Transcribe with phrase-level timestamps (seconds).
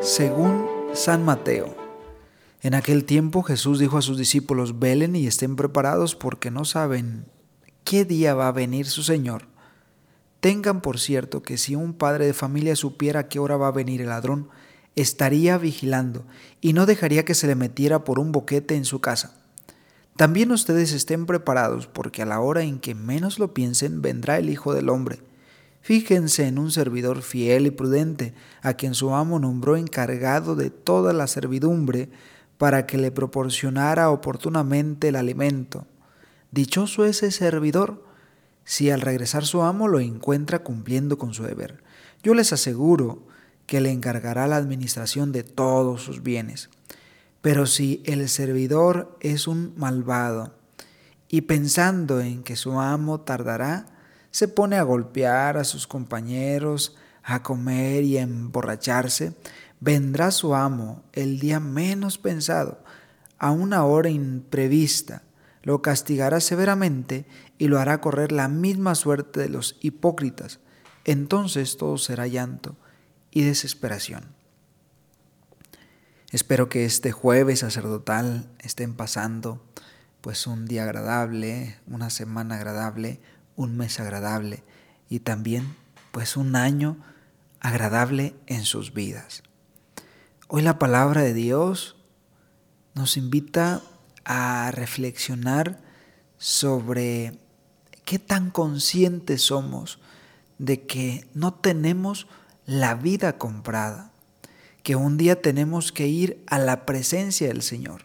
[0.00, 1.76] Según San Mateo,
[2.62, 7.26] en aquel tiempo Jesús dijo a sus discípulos, velen y estén preparados porque no saben
[7.84, 9.46] qué día va a venir su Señor.
[10.40, 14.00] Tengan por cierto que si un padre de familia supiera qué hora va a venir
[14.00, 14.48] el ladrón,
[15.00, 16.24] estaría vigilando
[16.60, 19.34] y no dejaría que se le metiera por un boquete en su casa.
[20.16, 24.50] También ustedes estén preparados porque a la hora en que menos lo piensen vendrá el
[24.50, 25.20] Hijo del Hombre.
[25.80, 31.12] Fíjense en un servidor fiel y prudente, a quien su amo nombró encargado de toda
[31.12, 32.10] la servidumbre
[32.58, 35.86] para que le proporcionara oportunamente el alimento.
[36.50, 38.04] Dichoso ese servidor
[38.64, 41.82] si al regresar su amo lo encuentra cumpliendo con su deber.
[42.24, 43.27] Yo les aseguro
[43.68, 46.70] que le encargará la administración de todos sus bienes.
[47.42, 50.54] Pero si el servidor es un malvado
[51.28, 53.84] y pensando en que su amo tardará,
[54.30, 59.34] se pone a golpear a sus compañeros, a comer y a emborracharse,
[59.80, 62.82] vendrá su amo el día menos pensado,
[63.38, 65.24] a una hora imprevista,
[65.62, 67.26] lo castigará severamente
[67.58, 70.58] y lo hará correr la misma suerte de los hipócritas.
[71.04, 72.74] Entonces todo será llanto
[73.30, 74.34] y desesperación.
[76.30, 79.64] Espero que este jueves sacerdotal estén pasando
[80.20, 83.20] pues un día agradable, una semana agradable,
[83.56, 84.62] un mes agradable
[85.08, 85.74] y también
[86.12, 86.98] pues un año
[87.60, 89.42] agradable en sus vidas.
[90.48, 91.96] Hoy la palabra de Dios
[92.94, 93.82] nos invita
[94.24, 95.80] a reflexionar
[96.36, 97.38] sobre
[98.04, 99.98] qué tan conscientes somos
[100.58, 102.26] de que no tenemos
[102.68, 104.12] la vida comprada,
[104.82, 108.04] que un día tenemos que ir a la presencia del Señor.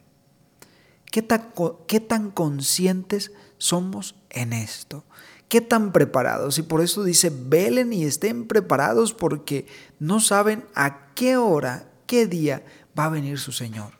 [1.12, 1.52] ¿Qué tan,
[1.86, 5.04] qué tan conscientes somos en esto?
[5.50, 6.58] ¿Qué tan preparados?
[6.60, 9.68] Y por eso dice, velen y estén preparados porque
[10.00, 12.64] no saben a qué hora, qué día
[12.98, 13.92] va a venir su Señor.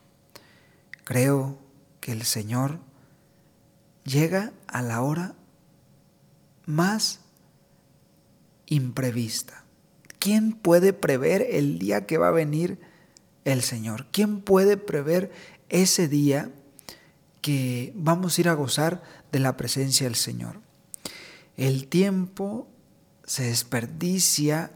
[1.04, 1.58] Creo
[2.00, 2.80] que el Señor
[4.06, 5.36] llega a la hora
[6.66, 7.20] más
[8.66, 9.63] imprevista.
[10.24, 12.80] ¿Quién puede prever el día que va a venir
[13.44, 14.08] el Señor?
[14.10, 15.34] ¿Quién puede prever
[15.68, 16.50] ese día
[17.42, 19.04] que vamos a ir a gozar
[19.34, 20.62] de la presencia del Señor?
[21.58, 22.70] El tiempo
[23.26, 24.72] se desperdicia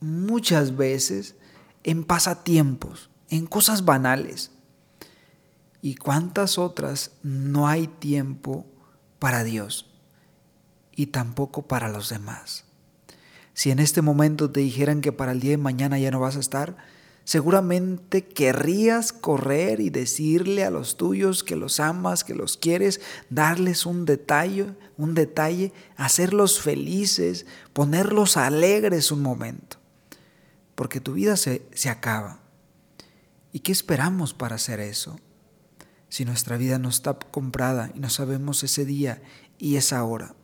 [0.00, 1.36] muchas veces
[1.84, 4.52] en pasatiempos, en cosas banales.
[5.82, 8.64] ¿Y cuántas otras no hay tiempo
[9.18, 9.90] para Dios
[10.96, 12.64] y tampoco para los demás?
[13.58, 16.36] Si en este momento te dijeran que para el día de mañana ya no vas
[16.36, 16.76] a estar,
[17.24, 23.84] Seguramente querrías correr y decirle a los tuyos que los amas, que los quieres, darles
[23.84, 29.76] un detalle, un detalle, hacerlos felices, ponerlos alegres un momento.
[30.74, 32.40] Porque tu vida se, se acaba.
[33.52, 35.20] ¿Y qué esperamos para hacer eso?
[36.08, 39.20] Si nuestra vida no está comprada y no sabemos ese día
[39.58, 40.34] y esa hora,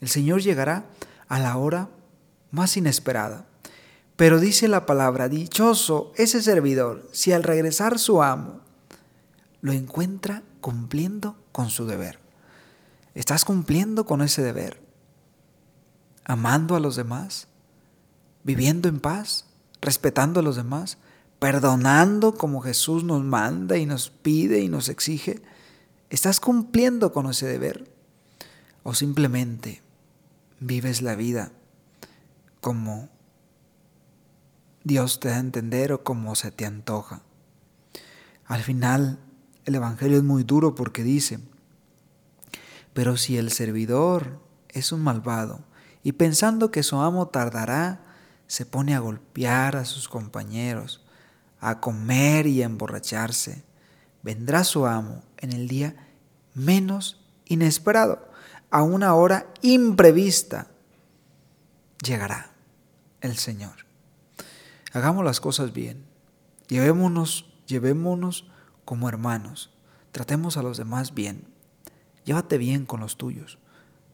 [0.00, 0.86] el Señor llegará
[1.28, 1.90] a la hora
[2.54, 3.46] más inesperada
[4.16, 8.60] pero dice la palabra, dichoso ese servidor si al regresar su amo
[9.60, 12.18] lo encuentra cumpliendo con su deber.
[13.14, 14.80] ¿Estás cumpliendo con ese deber?
[16.24, 17.48] ¿Amando a los demás?
[18.44, 19.46] ¿Viviendo en paz?
[19.80, 20.98] ¿Respetando a los demás?
[21.38, 25.42] ¿Perdonando como Jesús nos manda y nos pide y nos exige?
[26.10, 27.90] ¿Estás cumpliendo con ese deber?
[28.82, 29.82] ¿O simplemente
[30.60, 31.52] vives la vida
[32.64, 33.10] como
[34.84, 37.20] Dios te da a entender o como se te antoja.
[38.46, 39.18] Al final,
[39.66, 41.40] el Evangelio es muy duro porque dice,
[42.94, 45.60] pero si el servidor es un malvado
[46.02, 48.00] y pensando que su amo tardará,
[48.46, 51.04] se pone a golpear a sus compañeros,
[51.60, 53.62] a comer y a emborracharse,
[54.22, 55.96] vendrá su amo en el día
[56.54, 58.26] menos inesperado,
[58.70, 60.68] a una hora imprevista,
[62.02, 62.53] llegará
[63.24, 63.86] el Señor.
[64.92, 66.04] Hagamos las cosas bien.
[66.68, 68.46] Llevémonos, llevémonos
[68.84, 69.70] como hermanos.
[70.12, 71.48] Tratemos a los demás bien.
[72.24, 73.58] Llévate bien con los tuyos.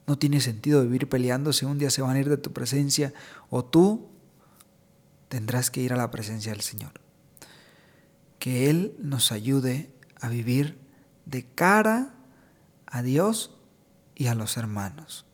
[0.07, 3.13] No tiene sentido vivir peleando si un día se van a ir de tu presencia
[3.49, 4.09] o tú
[5.27, 6.93] tendrás que ir a la presencia del Señor.
[8.39, 10.79] Que Él nos ayude a vivir
[11.25, 12.15] de cara
[12.85, 13.57] a Dios
[14.15, 15.25] y a los hermanos,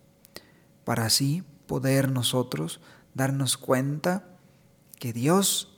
[0.83, 2.79] para así poder nosotros
[3.17, 4.23] darnos cuenta
[4.99, 5.75] que Dios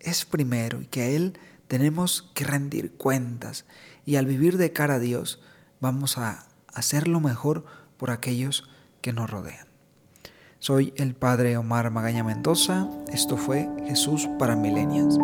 [0.00, 1.38] es primero y que a Él
[1.68, 3.64] tenemos que rendir cuentas
[4.04, 5.40] y al vivir de cara a Dios
[5.80, 7.64] vamos a hacer lo mejor
[7.96, 8.68] por aquellos
[9.00, 9.68] que nos rodean.
[10.58, 15.16] Soy el Padre Omar Magaña Mendoza, esto fue Jesús para Milenias.